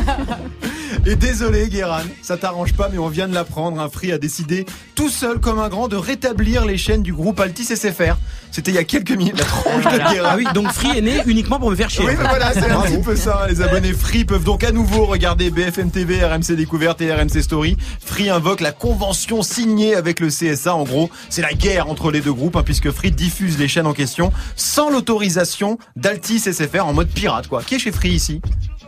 [1.07, 4.67] Et désolé Guéran, ça t'arrange pas mais on vient de l'apprendre, un Free a décidé
[4.95, 8.17] tout seul comme un grand de rétablir les chaînes du groupe Altis SFR.
[8.51, 10.29] C'était il y a quelques minutes la tronche de Guéran.
[10.33, 12.07] Ah oui, donc Free est né uniquement pour me faire chier.
[12.07, 13.47] Oui, mais voilà, c'est un petit peu ça.
[13.51, 17.77] Les abonnés Free peuvent donc à nouveau regarder BFM TV, RMC Découverte et RMC Story.
[18.01, 20.75] Free invoque la convention signée avec le CSA.
[20.75, 23.87] En gros, c'est la guerre entre les deux groupes, hein, puisque Free diffuse les chaînes
[23.87, 27.63] en question sans l'autorisation d'Altis SFR en mode pirate, quoi.
[27.63, 28.41] Qui est chez Free ici?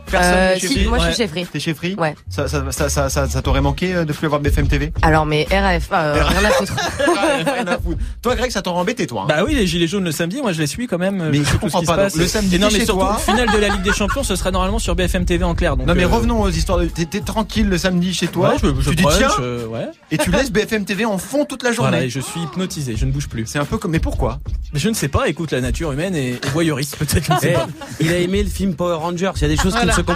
[0.09, 1.45] Personne Euh, n'est chez si, Free moi je suis chez Free.
[1.45, 2.15] T'es chez Free Ouais.
[2.29, 5.25] Ça, ça, ça, ça, ça, ça t'aurait manqué euh, de plus avoir BFM TV Alors
[5.25, 6.73] mais RF, euh, rien à foutre.
[7.09, 7.99] Rien à foutre.
[8.21, 9.23] Toi, Greg, ça t'aurait embêté, toi.
[9.23, 11.29] hein Bah oui, les gilets jaunes le samedi, moi je les suis quand même.
[11.31, 12.13] Mais je je sais tout comprends ce qui se pas, passe.
[12.13, 13.17] donc, le samedi, Et non, t'es mais chez surtout, toi.
[13.17, 15.77] finale de la Ligue des Champions, ce sera normalement sur BFM TV en clair.
[15.77, 18.49] Donc, non mais euh, revenons aux histoires de t'es t'es tranquille le samedi chez toi
[18.49, 19.87] Ouais, je, je tu dis brunch, tiens euh, ouais.
[20.11, 22.95] et tu laisses BFM TV en fond toute la journée Voilà, et je suis hypnotisé,
[22.95, 23.45] je ne bouge plus.
[23.45, 24.39] c'est un peu comme mais pourquoi?
[24.73, 27.39] Mais je ne sais pas, écoute, la nature humaine est, est voyeuriste, peut-être, je ne
[27.39, 27.67] sais Eh, pas.
[27.99, 30.03] il a aimé le film Power Rangers, il y a des choses qui ne se
[30.03, 30.13] pas.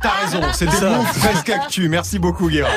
[0.00, 2.70] t'as raison c'était Move presque actu merci beaucoup Guérin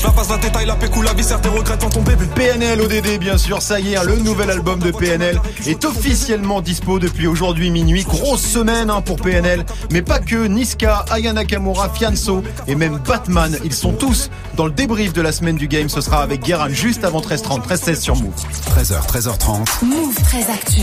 [0.00, 2.24] Je la passe la détail, la pécou, la viscère, tes regrets devant ton bébé.
[2.34, 6.62] PNL ODD bien sûr ça y est hein, le nouvel album de PNL est officiellement
[6.62, 11.90] dispo depuis aujourd'hui minuit grosse semaine hein, pour PNL mais pas que Niska Aya Nakamura
[11.90, 15.90] Fianso et même Batman ils sont tous dans le débrief de la semaine du game
[15.90, 18.32] ce sera avec Guérin juste avant 13h30 13h16 sur Move
[18.70, 19.84] 13h, 13h30.
[19.84, 20.82] Move très actu.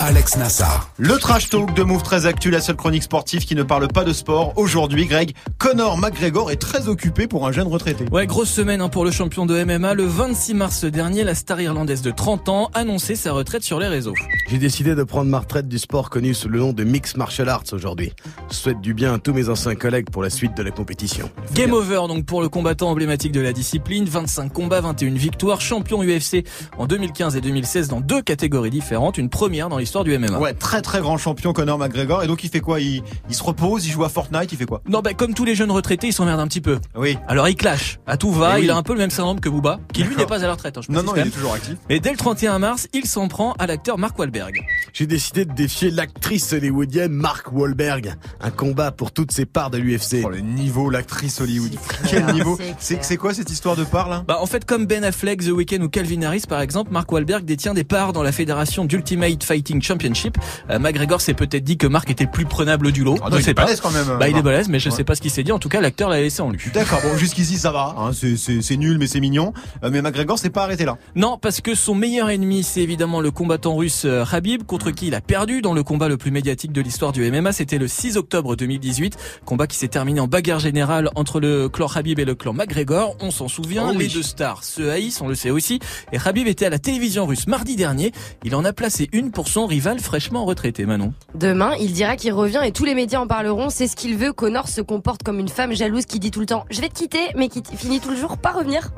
[0.00, 0.88] Alex Nassar.
[0.98, 4.04] Le trash talk de Move très actu, la seule chronique sportive qui ne parle pas
[4.04, 4.52] de sport.
[4.56, 8.05] Aujourd'hui, Greg, Conor McGregor est très occupé pour un jeune retraité.
[8.12, 9.94] Ouais, grosse semaine hein, pour le champion de MMA.
[9.94, 13.88] Le 26 mars dernier, la star irlandaise de 30 ans annonçait sa retraite sur les
[13.88, 14.14] réseaux.
[14.48, 17.48] J'ai décidé de prendre ma retraite du sport connu sous le nom de Mix Martial
[17.48, 18.12] Arts aujourd'hui.
[18.48, 21.30] Je souhaite du bien à tous mes anciens collègues pour la suite de la compétition.
[21.52, 24.04] Game over donc pour le combattant emblématique de la discipline.
[24.04, 26.46] 25 combats, 21 victoires, champion UFC
[26.78, 30.38] en 2015 et 2016 dans deux catégories différentes, une première dans l'histoire du MMA.
[30.38, 32.22] Ouais, très très grand champion Conor McGregor.
[32.22, 32.80] Et donc il fait quoi?
[32.80, 34.80] Il, il se repose, il joue à Fortnite, il fait quoi?
[34.88, 36.78] Non, bah, comme tous les jeunes retraités, ils s'emmerdent un petit peu.
[36.96, 37.18] Oui.
[37.26, 38.64] Alors il clash, à tout va, Eh oui.
[38.66, 40.52] il a un peu le même syndrome que Booba, qui lui n'est pas à la
[40.52, 40.76] retraite.
[40.78, 41.74] hein, je Non, non, il est toujours actif.
[41.90, 44.64] Et dès le 31 mars, il s'en prend à l'acteur Mark Wahlberg.
[44.92, 48.14] J'ai décidé de défier l'actrice hollywoodienne Mark Wahlberg.
[48.40, 50.22] Un combat pour toutes ses parts de l'UFC.
[50.24, 51.72] Oh, le niveau, l'actrice Hollywood.
[52.08, 55.42] Quel niveau C'est quoi cette histoire de part là Bah en fait comme Ben Affleck,
[55.44, 58.84] The Weeknd ou Calvin Harris par exemple, Mark Wahlberg détient des parts dans la fédération
[58.84, 60.38] d'Ultimate Fighting Championship.
[60.70, 63.16] Euh, McGregor s'est peut-être dit que Mark était plus prenable du lot.
[63.22, 63.64] Ah non, je il sais est pas.
[63.64, 64.06] balèze quand même.
[64.18, 64.96] Bah il est balèze, mais je Ouais.
[64.96, 65.52] sais pas ce qu'il s'est dit.
[65.52, 66.60] En tout cas, l'acteur l'a laissé en lui.
[66.72, 69.52] D'accord, bon jusqu'ici ça va, hein, c'est- nul mais c'est mignon.
[69.84, 70.98] Euh, mais McGregor s'est pas arrêté là.
[71.14, 75.06] Non, parce que son meilleur ennemi, c'est évidemment le combattant russe euh, Khabib, contre qui
[75.08, 77.52] il a perdu dans le combat le plus médiatique de l'histoire du MMA.
[77.52, 81.88] C'était le 6 octobre 2018, combat qui s'est terminé en bagarre générale entre le clan
[81.88, 83.16] Khabib et le clan McGregor.
[83.20, 84.08] On s'en souvient, Oh oui.
[84.08, 85.80] les deux stars se haïssent, on le sait aussi.
[86.12, 88.12] Et Khabib était à la télévision russe mardi dernier.
[88.44, 91.12] Il en a placé une pour son rival fraîchement retraité, Manon.
[91.34, 93.70] Demain, il dira qu'il revient et tous les médias en parleront.
[93.70, 94.32] C'est ce qu'il veut.
[94.32, 96.94] Connor se comporte comme une femme jalouse qui dit tout le temps je vais te
[96.94, 98.90] quitter, mais qui finit toujours par revenir.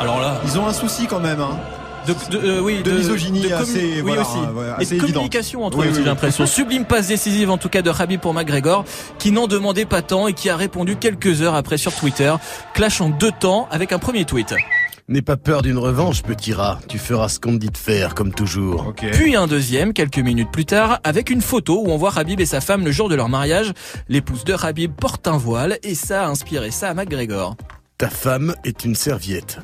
[0.00, 1.40] Alors là, Ils ont un souci quand même.
[1.40, 1.56] Hein.
[2.06, 4.38] de, de- euh, oui, De misogynie assez, oui voilà, aussi.
[4.38, 6.06] Et assez de communication entre Oui, eux, oui, j'ai oui.
[6.06, 6.46] l'impression.
[6.46, 8.84] Sublime passe décisive en tout cas de Khabib pour McGregor,
[9.18, 12.32] qui n'en demandait pas tant et qui a répondu quelques heures après sur Twitter.
[12.74, 14.54] Clash en deux temps avec un premier tweet.
[15.10, 16.80] N'aie pas peur d'une revanche, petit rat.
[16.86, 18.92] Tu feras ce qu'on te dit de faire, comme toujours.
[18.94, 22.44] Puis un deuxième, quelques minutes plus tard, avec une photo où on voit Khabib et
[22.44, 23.72] sa femme le jour de leur mariage.
[24.10, 27.56] L'épouse de Khabib porte un voile et ça a inspiré ça à McGregor.
[27.96, 29.60] Ta femme est une serviette.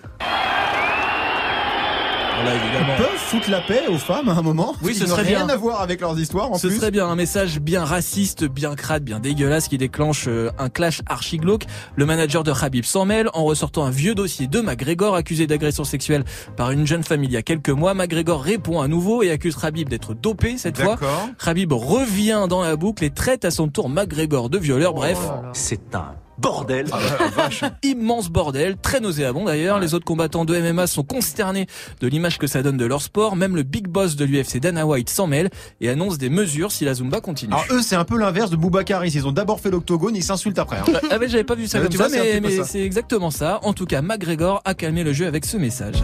[2.42, 4.74] Voilà, Ils peuvent foutre la paix aux femmes à un moment.
[4.82, 5.54] Oui, ce serait rien bien.
[5.54, 6.76] à voir avec leurs histoires en Ce plus.
[6.76, 11.00] serait bien un message bien raciste, bien crade, bien dégueulasse qui déclenche euh, un clash
[11.06, 11.64] archi glauque.
[11.96, 15.84] Le manager de Khabib s'en mêle en ressortant un vieux dossier de McGregor accusé d'agression
[15.84, 16.24] sexuelle
[16.56, 17.94] par une jeune femme il y a quelques mois.
[17.94, 20.94] McGregor répond à nouveau et accuse Khabib d'être dopé cette fois.
[20.94, 21.28] D'accord.
[21.42, 24.92] Khabib revient dans la boucle et traite à son tour McGregor de violeur.
[24.94, 25.50] Bref, Oh là là.
[25.54, 26.86] C'est un bordel.
[27.82, 29.78] Immense bordel, très nauséabond d'ailleurs.
[29.80, 31.66] Les autres combattants de MMA sont consternés
[32.00, 33.36] de l'image que ça donne de leur sport.
[33.36, 36.84] Même le big boss de l'UFC Dana White s'en mêle et annonce des mesures si
[36.84, 37.52] la Zumba continue.
[37.52, 39.04] Alors eux, c'est un peu l'inverse de Boubacar.
[39.04, 40.78] Ils ont d'abord fait l'octogone, ils s'insultent après.
[40.78, 41.00] hein.
[41.10, 43.60] Ah mais j'avais pas vu ça comme tu ça, vois, mais, c'est exactement ça.
[43.62, 45.96] En tout cas, McGregor a calmé le jeu avec ce message.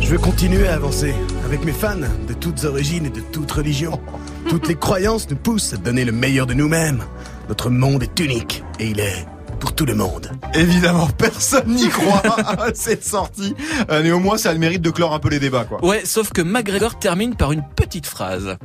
[0.00, 1.96] Je veux continuer à avancer avec mes fans
[2.28, 4.00] de toutes origines et de toutes religions.
[4.48, 7.02] Toutes les croyances nous poussent à donner le meilleur de nous-mêmes.
[7.48, 9.26] Notre monde est unique et il est
[9.58, 10.30] pour tout le monde.
[10.54, 13.54] Évidemment, personne n'y croit à cette sortie.
[13.90, 15.84] Euh, mais au moins, ça a le mérite de clore un peu les débats, quoi.
[15.84, 18.56] Ouais, sauf que McGregor termine par une petite phrase.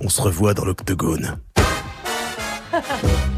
[0.00, 1.38] On se revoit dans l'octogone.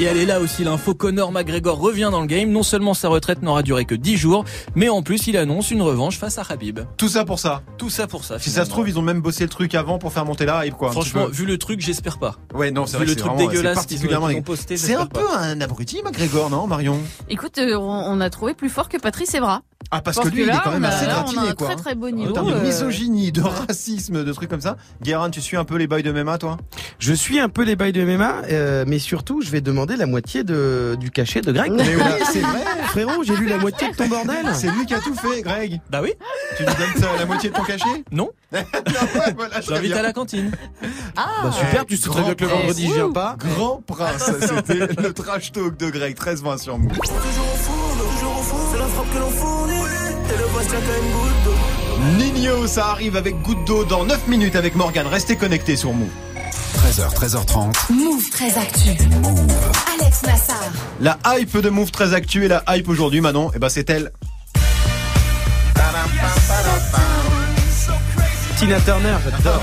[0.00, 2.50] Et elle est là aussi l'info, Conor McGregor revient dans le game.
[2.50, 4.44] Non seulement sa retraite n'aura duré que 10 jours,
[4.76, 6.78] mais en plus il annonce une revanche face à Khabib.
[6.96, 7.62] Tout ça pour ça.
[7.78, 8.38] Tout ça pour ça.
[8.38, 10.64] Si ça se trouve, ils ont même bossé le truc avant pour faire monter la
[10.66, 10.92] hype, quoi.
[10.92, 12.36] Franchement, vu le truc, j'espère pas.
[12.54, 14.42] Ouais, non, c'est vu vrai le que c'est truc vraiment- dégueulasse c'est qu'ils ont- ont
[14.42, 16.98] posté, C'est un peu un abruti, McGregor, non, Marion?
[17.28, 19.62] Écoute, euh, on on a trouvé plus fort que Patrice Evra.
[19.90, 21.68] Ah, parce que lui, il est quand même assez gratiné, quoi.
[21.68, 22.32] très très beau En niveau.
[22.32, 24.76] termes de euh, misogynie, de racisme, de trucs comme ça.
[25.02, 26.58] Guérin, tu suis un peu les bails de MMA, toi?
[26.98, 30.04] Je suis un peu les bails de MMA, euh, mais surtout, je vais demander la
[30.06, 31.72] moitié de, du cachet de Greg.
[31.72, 34.46] Mais oui, c'est vrai Frérot, j'ai lu la moitié de ton bordel.
[34.54, 35.80] C'est lui qui a tout fait, Greg.
[35.90, 36.12] Bah oui.
[36.56, 38.04] Tu lui donnes ça, la moitié de ton cachet?
[38.12, 38.30] Non.
[38.52, 38.64] Ouais,
[39.36, 40.50] voilà, très J'invite à la cantine.
[41.14, 43.36] Bah super, tu sais très bien que le Grand vendredi, je viens pas.
[43.38, 46.92] Grand Prince, c'était le trash talk de Greg, 13-20 sur Move.
[49.12, 49.72] Que l'on fournit.
[49.74, 51.54] Et le tient une goutte d'eau.
[52.18, 55.06] Nino, ça arrive avec goutte d'eau dans 9 minutes avec Morgan.
[55.06, 56.08] Restez connectés sur Move.
[56.78, 57.92] 13h, 13h30.
[57.92, 58.90] Move très actu.
[60.00, 60.56] Alex Nassar.
[61.00, 64.12] La hype de Move très actuelle, et la hype aujourd'hui, Manon, et ben c'est elle.
[68.58, 69.62] Tina Turner, j'adore.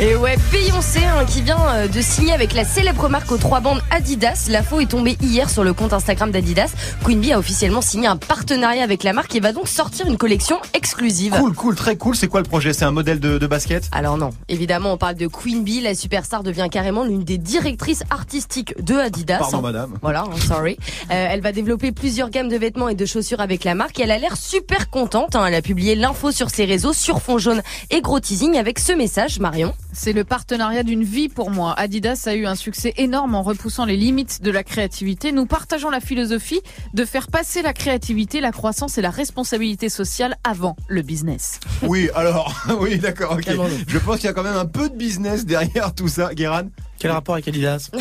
[0.00, 3.60] Et ouais, Beyoncé hein, qui vient euh, de signer avec la célèbre marque aux trois
[3.60, 4.48] bandes Adidas.
[4.50, 6.72] L'info est tombée hier sur le compte Instagram d'Adidas.
[7.04, 10.16] Queen Bee a officiellement signé un partenariat avec la marque et va donc sortir une
[10.16, 11.34] collection exclusive.
[11.38, 12.16] Cool, cool, très cool.
[12.16, 12.72] C'est quoi le projet?
[12.72, 13.88] C'est un modèle de, de basket?
[13.92, 15.80] Alors non, évidemment, on parle de Queen Bee.
[15.80, 19.38] La superstar devient carrément l'une des directrices artistiques de Adidas.
[19.38, 19.94] Pardon, madame.
[20.02, 20.76] Voilà, hein, sorry.
[21.12, 24.02] Euh, elle va développer plusieurs gammes de vêtements et de chaussures avec la marque et
[24.02, 25.36] elle a l'air super contente.
[25.36, 25.46] hein.
[25.46, 28.90] Elle a publié l'info sur ses réseaux, sur fond jaune et gros teasing avec ce
[28.92, 29.72] message, Marion.
[29.96, 31.72] C'est le partenariat d'une vie pour moi.
[31.78, 35.30] Adidas a eu un succès énorme en repoussant les limites de la créativité.
[35.30, 36.60] Nous partageons la philosophie
[36.94, 41.60] de faire passer la créativité, la croissance et la responsabilité sociale avant le business.
[41.82, 43.48] Oui, alors, oui, d'accord, ok.
[43.86, 46.64] Je pense qu'il y a quand même un peu de business derrière tout ça, Guéran.
[46.98, 47.90] Quel rapport avec Adidas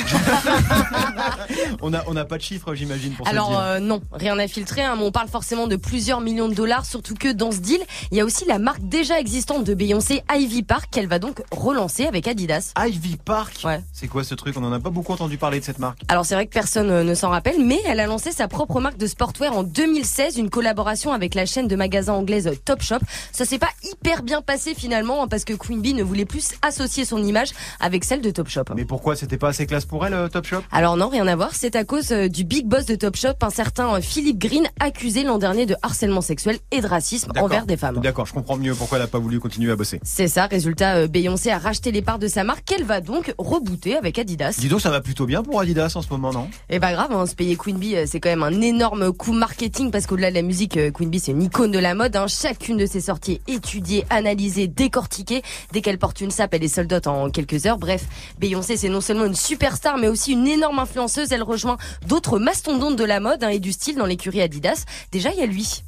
[1.81, 3.57] On n'a on a pas de chiffres, j'imagine, pour ce Alors deal.
[3.59, 6.85] euh, non, rien à filtrer, hein, mais on parle forcément de plusieurs millions de dollars,
[6.85, 10.23] surtout que dans ce deal, il y a aussi la marque déjà existante de Beyoncé,
[10.33, 12.71] Ivy Park, qu'elle va donc relancer avec Adidas.
[12.77, 13.81] Ivy Park Ouais.
[13.93, 14.55] C'est quoi ce truc?
[14.57, 16.01] On en a pas beaucoup entendu parler de cette marque.
[16.07, 18.79] Alors c'est vrai que personne euh, ne s'en rappelle, mais elle a lancé sa propre
[18.79, 22.99] marque de sportwear en 2016, une collaboration avec la chaîne de magasins anglaise Topshop.
[23.31, 26.49] Ça s'est pas hyper bien passé finalement, hein, parce que Queen Bee ne voulait plus
[26.61, 28.63] associer son image avec celle de Topshop.
[28.75, 30.61] Mais pourquoi C'était pas assez classe pour elle, euh, Top Shop?
[30.71, 33.49] Alors non, rien à voir, c'est à cause euh, du big boss de Topshop, un
[33.49, 37.75] certain euh, Philippe Green, accusé l'an dernier de harcèlement sexuel et de racisme envers des
[37.75, 37.99] femmes.
[38.01, 39.99] D'accord, je comprends mieux pourquoi elle a pas voulu continuer à bosser.
[40.03, 43.95] C'est ça, résultat, Beyoncé a racheté les parts de sa marque qu'elle va donc rebooter
[43.97, 44.57] avec Adidas.
[44.59, 46.47] Dis donc, ça va plutôt bien pour Adidas en ce moment, non?
[46.69, 49.89] Et bah grave, hein, se payer Queen Bee, c'est quand même un énorme coup marketing
[49.89, 52.15] parce qu'au-delà de la musique, Queen Bee c'est une icône de la mode.
[52.15, 52.27] hein.
[52.27, 55.41] Chacune de ses sorties est étudiée, analysée, décortiquée.
[55.71, 57.79] Dès qu'elle porte une sape, elle est sold out en quelques heures.
[57.79, 58.05] Bref,
[58.39, 61.31] Beyoncé c'est non seulement une superstar mais aussi une énorme influenceuse.
[61.31, 64.83] Elle rejoint d'autres mastodontes de la mode hein, et du style dans l'écurie Adidas.
[65.11, 65.83] Déjà il y a lui.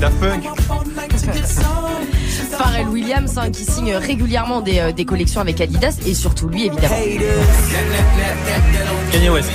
[0.00, 0.42] Daft Punk
[2.58, 6.66] Pharrell Williams hein, qui signe régulièrement des, euh, des collections avec Adidas et surtout lui
[6.66, 6.94] évidemment.
[9.10, 9.50] Kanye West.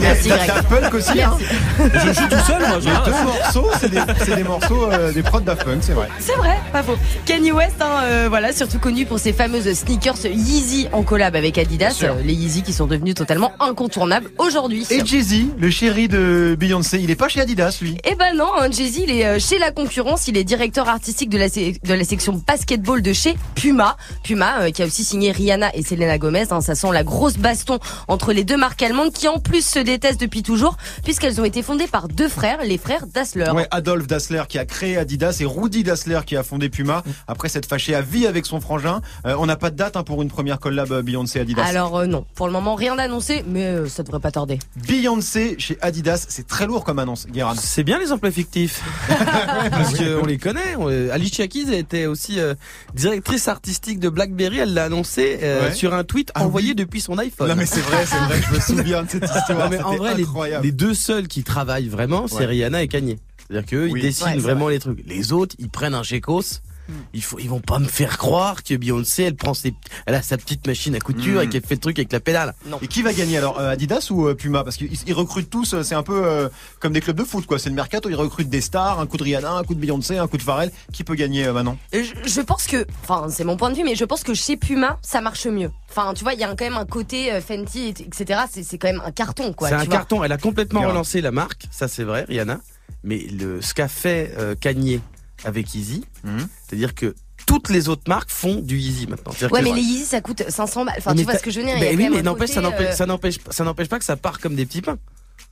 [0.00, 0.46] Merci Greg.
[0.46, 1.36] Daft Punk aussi, hein
[1.78, 2.78] Je joue tout seul, moi.
[2.80, 5.92] j'ai Les deux morceaux, c'est des, c'est des morceaux euh, des prods Daft Punk, c'est
[5.92, 6.08] vrai.
[6.18, 6.96] C'est vrai, pas faux.
[7.24, 11.58] Kanye West, hein, euh, voilà, surtout connu pour ses fameuses sneakers Yeezy en collab avec
[11.58, 14.86] Adidas, euh, les Yeezy qui sont devenus totalement incontournables aujourd'hui.
[14.90, 17.96] Et Jay-Z, le chéri de Beyoncé, il est pas chez Adidas, lui?
[18.04, 21.28] Eh ben non, hein, Jay-Z, il est euh, chez la concurrence, il est directeur artistique
[21.30, 23.96] de la, de la section basketball de chez Puma.
[24.22, 26.46] Puma, euh, qui a aussi signé Rihanna et Selena Gomez.
[26.50, 29.78] hein, ça sent la grosse baston entre les deux marques allemandes qui en plus se
[29.78, 33.50] détestent depuis toujours, puisqu'elles ont été fondées par deux frères, les frères Dassler.
[33.50, 37.02] Ouais, Adolphe Dassler qui a créé Adidas et Rudy Dassler qui a fondé Puma.
[37.28, 40.02] Après s'être fâché à vie avec son frangin, Euh, on n'a pas de date hein,
[40.04, 41.64] pour une première collab euh, Beyoncé Adidas.
[41.64, 44.58] Alors euh, non, pour le moment rien d'annoncé, mais euh, ça devrait pas tarder.
[44.76, 47.54] Beyoncé chez Adidas, c'est très lourd comme annonce, Guérin.
[47.56, 48.82] C'est bien les emplois fictifs.
[49.70, 50.76] Parce qu'on les connaît.
[50.78, 52.54] On- Alicia Keys était aussi euh,
[52.94, 54.58] directrice artistique de Blackberry.
[54.58, 55.74] Elle l'a annoncé euh, Ouais.
[55.74, 56.74] sur un tweet Ah envoyé oui.
[56.74, 57.48] depuis son iPhone.
[57.48, 59.55] Non mais c'est vrai, c'est vrai, je me souviens de cette histoire.
[59.58, 60.14] Non, mais en vrai,
[60.62, 62.46] les, deux seuls qui travaillent vraiment, c'est Ouais.
[62.46, 63.18] Rihanna et Kanye.
[63.48, 64.00] C'est-à-dire qu'eux, Oui.
[64.00, 65.02] ils dessinent Ouais, vraiment les trucs.
[65.06, 66.60] Les autres, ils prennent un chécos.
[66.88, 66.92] Hmm.
[67.14, 69.74] Il faut, ils vont pas me faire croire que Beyoncé, elle prend ses,
[70.06, 71.44] elle a sa petite machine à couture Mm.
[71.44, 72.54] et qu'elle fait le truc avec la pédale.
[72.82, 74.62] Et qui va gagner alors euh, Adidas ou euh, Puma?
[74.64, 76.48] Parce qu'ils ils recrutent tous, euh, c'est un peu euh,
[76.80, 77.58] comme des clubs de foot quoi.
[77.58, 80.18] C'est le mercato, ils recrutent des stars, un coup de Rihanna, un coup de Beyoncé,
[80.18, 80.70] un coup de Pharrell.
[80.92, 83.84] Qui peut gagner euh, maintenant Je, je pense que, enfin c'est mon point de vue,
[83.84, 85.70] mais je pense que chez Puma ça marche mieux.
[85.90, 88.40] Enfin tu vois, il y a quand même un côté euh, Fenty, et- etc.
[88.50, 89.68] C'est quand même un carton quoi.
[89.68, 89.86] C'est un vois.
[89.86, 90.22] carton.
[90.22, 91.66] Elle a complètement relancé la marque.
[91.70, 92.60] Ça, c'est vrai, Rihanna.
[93.04, 95.00] Mais le, ce qu'a fait euh, Kanye
[95.46, 96.46] avec Yeezy, Mhm.
[96.66, 97.14] c'est-à-dire que
[97.46, 99.32] toutes les autres marques font du Yeezy maintenant.
[99.40, 100.96] Ouais que- mais les Yeezy ça coûte 500 balles.
[100.98, 101.78] Enfin Mais tu vois ce que je veux dire.
[101.78, 103.98] Ben quand oui, mais un n'empêche, ça côté, n'empêche, euh, ça n'empêche, ça n'empêche pas
[103.98, 104.98] que ça part comme des petits pains.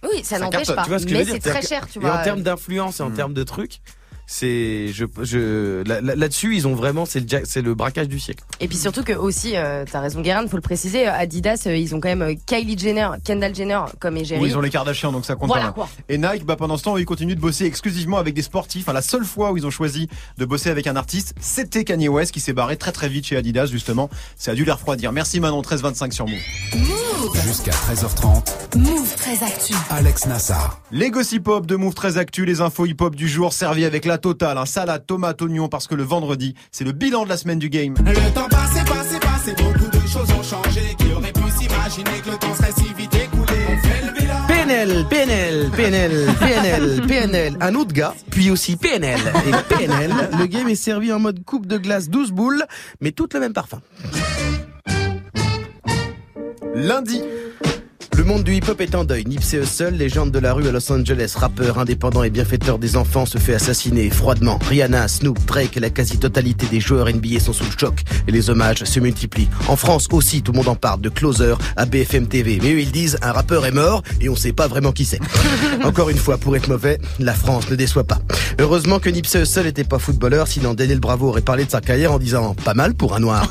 [0.03, 0.83] Oui, ça Ça n'empêche pas.
[0.83, 2.19] tu vois ce que je veux mais c'est très cher, tu Et vois.
[2.19, 3.15] en termes d'influence et en Mm.
[3.15, 3.81] termes de trucs,
[4.27, 8.19] c'est, je, je, là- là- là-dessus, ils ont vraiment, c'est le, c'est le braquage du
[8.19, 8.43] siècle.
[8.61, 11.77] Et puis surtout que aussi, euh, t'as raison Guérin, faut le préciser, euh, Adidas, euh,
[11.77, 14.41] ils ont quand même euh, Kylie Jenner, Kendall Jenner comme égérie.
[14.43, 15.73] Oui, ils ont les Kardashians donc ça compte Voilà pas.
[15.73, 15.89] quoi.
[16.09, 18.83] Et Nike, bah, pendant ce temps, ils continuent de bosser exclusivement avec des sportifs.
[18.85, 20.09] Enfin, la seule fois où ils ont choisi
[20.39, 23.37] de bosser avec un artiste, c'était Kanye West qui s'est barré très très vite chez
[23.37, 24.09] Adidas justement.
[24.37, 25.13] Ça a dû les refroidir.
[25.13, 26.39] Merci Manon 1325 sur Move.
[27.45, 29.75] Jusqu'à 13h30, Move très actu.
[29.91, 30.81] Alex Nassar.
[30.91, 34.05] Les gossip hop de Move très actu, les infos hip hop du jour servis avec
[34.05, 37.37] la totale, un salade, tomate, oignon parce que le vendredi, c'est le bilan de la
[37.37, 37.95] semaine du game.
[37.99, 40.95] Le temps passé, passé, passé, beaucoup de choses ont changé.
[40.99, 44.35] Qui aurait pu s'imaginer que le temps serait si vite écoulé On fait le bilan.
[44.49, 49.21] PNL, PNL, PNL, PNL, PNL, un autre gars, puis aussi PNL.
[49.47, 52.65] Et PNL, le game est servi en mode coupe de glace 12 boules,
[53.01, 53.81] mais toutes le même parfum.
[56.75, 57.23] Lundi,
[58.17, 59.25] Le monde du hip-hop est en deuil.
[59.25, 63.27] Nipsey Hussle, légende de la rue à Los Angeles, rappeur indépendant et bienfaiteur des enfants,
[63.27, 64.61] se fait assassiner froidement.
[64.69, 68.51] Rihanna, Snoop, Drake et la quasi-totalité des joueurs NBA sont sous le choc et les
[68.51, 69.49] hommages se multiplient.
[69.67, 72.61] En France aussi, tout le monde en parle, de Closer à BFM TV.
[72.63, 75.21] Mais eux, ils disent un rappeur est mort et on sait pas vraiment qui c'est.
[75.85, 78.21] Encore une fois, pour être mauvais, la France ne déçoit pas.
[78.61, 82.13] Heureusement que Nipsey Hussle n'était pas footballeur, sinon Daniel Bravo aurait parlé de sa carrière
[82.13, 83.51] en disant pas mal pour un noir.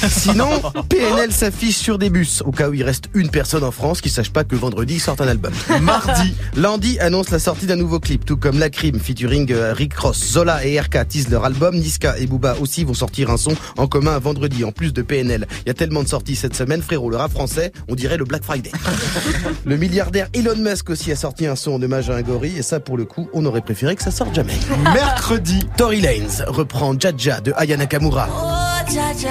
[0.08, 0.48] Sinon,
[0.88, 4.10] PNL s'affiche sur des bus, au cas où il reste une personne en France qui
[4.10, 5.52] sache pas que vendredi ils sortent un album.
[5.80, 9.96] Mardi, Landy annonce la sortie d'un nouveau clip, tout comme La Crime featuring euh, Rick
[9.96, 10.32] Ross.
[10.32, 13.86] Zola et RK teasent leur album, Niska et Booba aussi vont sortir un son en
[13.86, 15.46] commun vendredi, en plus de PNL.
[15.64, 18.24] Il y a tellement de sorties cette semaine, frérot, le rap français, on dirait le
[18.24, 18.72] Black Friday.
[19.64, 22.62] le milliardaire Elon Musk aussi a sorti un son en hommage à un gorille, et
[22.62, 24.58] ça pour le coup, on aurait préféré que ça sorte jamais.
[24.94, 28.28] mercredi, Tory Lanez reprend Jaja de Aya Nakamura.
[28.32, 29.30] Oh, Jaja,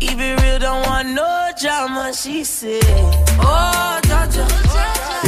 [0.00, 2.12] Keep it real, don't want no drama.
[2.14, 2.82] She said,
[3.38, 3.90] Oh.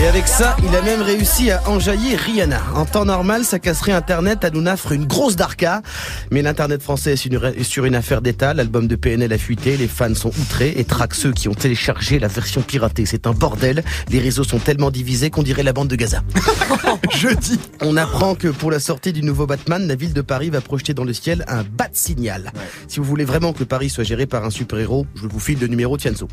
[0.02, 2.60] Et avec ça, il a même réussi à enjailler Rihanna.
[2.74, 5.82] En temps normal, ça casserait Internet à nous nafre une grosse darka.
[6.30, 8.54] Mais l'Internet français est sur une, est sur une affaire d'État.
[8.54, 12.18] L'album de PNL a fuité, les fans sont outrés et traquent ceux qui ont téléchargé
[12.18, 13.04] la version piratée.
[13.04, 13.84] C'est un bordel.
[14.08, 16.22] Les réseaux sont tellement divisés qu'on dirait la bande de Gaza.
[17.14, 20.62] jeudi, On apprend que pour la sortie du nouveau Batman, la ville de Paris va
[20.62, 22.52] projeter dans le ciel un bat signal.
[22.88, 25.66] Si vous voulez vraiment que Paris soit géré par un super-héros, je vous file le
[25.66, 26.28] numéro Fianso.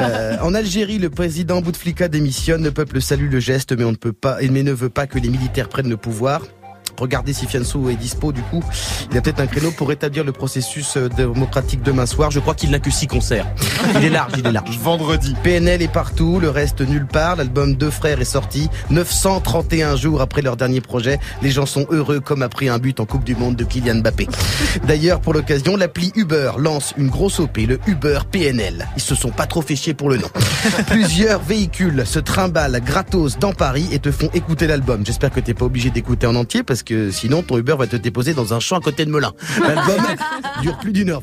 [0.00, 3.96] Euh, en Algérie, le président Bouteflika démissionne, le peuple salue le geste, mais on ne
[3.96, 6.42] peut pas, mais ne veut pas que les militaires prennent le pouvoir.
[7.00, 8.62] Regardez si Fianso est dispo du coup.
[9.10, 12.30] Il a peut-être un créneau pour rétablir le processus euh, démocratique demain soir.
[12.30, 13.46] Je crois qu'il n'a que six concerts.
[13.96, 14.78] Il est large, il est large.
[14.82, 17.36] vendredi, PNL est partout, le reste nulle part.
[17.36, 21.18] L'album Deux Frères est sorti 931 jours après leur dernier projet.
[21.42, 24.28] Les gens sont heureux comme après un but en Coupe du Monde de Kylian Mbappé.
[24.86, 28.88] D'ailleurs, pour l'occasion, l'appli Uber lance une grosse OP, le Uber PNL.
[28.96, 30.28] Ils se sont pas trop fait chier pour le nom.
[30.88, 35.04] Plusieurs véhicules se trimballent gratos dans Paris et te font écouter l'album.
[35.04, 37.96] J'espère que t'es pas obligé d'écouter en entier parce que sinon ton Uber va te
[37.96, 39.32] déposer dans un champ à côté de Melun.
[39.60, 40.00] L'album
[40.62, 41.22] dure plus d'une heure.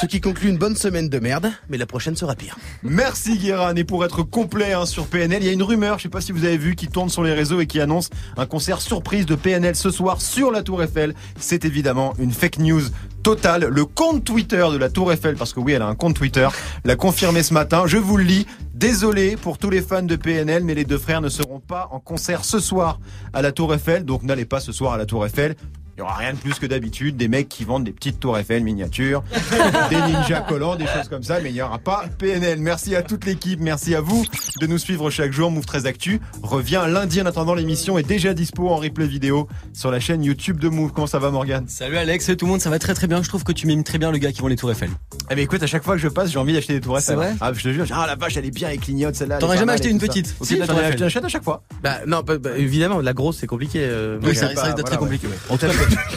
[0.00, 2.56] Ce qui conclut une bonne semaine de merde, mais la prochaine sera pire.
[2.82, 3.74] Merci Guérin.
[3.76, 6.20] Et pour être complet hein, sur PNL, il y a une rumeur, je sais pas
[6.20, 9.26] si vous avez vu, qui tourne sur les réseaux et qui annonce un concert surprise
[9.26, 11.14] de PNL ce soir sur la Tour Eiffel.
[11.38, 12.82] C'est évidemment une fake news
[13.28, 13.68] totale.
[13.70, 16.48] Le compte Twitter de la Tour Eiffel, parce que oui, elle a un compte Twitter,
[16.86, 17.82] l'a confirmé ce matin.
[17.86, 18.46] Je vous le lis.
[18.72, 22.00] Désolé pour tous les fans de PNL, mais les deux frères ne seront pas en
[22.00, 22.98] concert ce soir
[23.34, 24.06] à la Tour Eiffel.
[24.06, 25.56] Donc n'allez pas ce soir à la Tour Eiffel.
[25.98, 28.38] Il y aura rien de plus que d'habitude, des mecs qui vendent des petites tours
[28.38, 29.24] Eiffel miniatures,
[29.90, 32.60] des ninjas collants, des choses comme ça, mais il n'y aura pas PNL.
[32.60, 34.24] Merci à toute l'équipe, merci à vous
[34.60, 35.50] de nous suivre chaque jour.
[35.50, 39.90] Move 13 Actu revient lundi en attendant l'émission est déjà dispo en replay vidéo sur
[39.90, 40.92] la chaîne YouTube de Move.
[40.92, 43.20] Comment ça va Morgan Salut Alex, salut tout le monde, ça va très très bien.
[43.24, 44.90] Je trouve que tu mimes très bien le gars qui vend les tours Eiffel.
[45.30, 47.06] Eh ben écoute, à chaque fois que je passe, j'ai envie d'acheter des tours Eiffel.
[47.06, 47.34] C'est vrai?
[47.40, 49.38] Ah, je te jure, ah la vache, elle est bien, elle clignote celle-là.
[49.38, 51.64] T'aurais pas jamais acheté et une petite Si, j'en t'en ai achètes à chaque fois.
[51.82, 53.80] Bah non, bah, bah, évidemment, la grosse c'est compliqué.
[53.82, 55.26] euh, Oui, ça, risque d'être très compliqué.
[55.26, 55.34] ouais.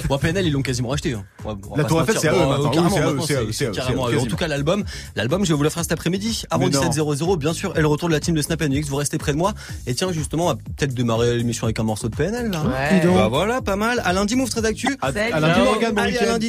[0.07, 1.13] Bon, PNL, ils l'ont quasiment acheté.
[1.13, 1.23] hein.
[1.45, 2.71] Ouais, La Tour Eiffel, c'est à eux, Bon, maintenant.
[2.71, 4.83] Carrément, c'est En tout cas, l'album,
[5.15, 6.81] l'album, je vais vous l'offrir cet après-midi, avant Mais non.
[6.89, 8.89] 17.00, bien sûr, et le retour de la team de Snap NX.
[8.89, 9.53] Vous restez près de moi.
[9.87, 12.63] Et tiens, justement, on va peut-être démarrer l'émission avec un morceau de PNL, là.
[12.63, 13.01] Ouais.
[13.05, 14.01] Bah voilà, pas mal.
[14.03, 14.97] À lundi, Move très actu.
[15.01, 16.17] À, lundi, Morgan, bon lundi.